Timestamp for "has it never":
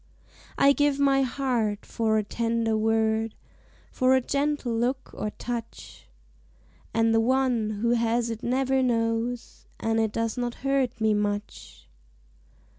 7.91-8.81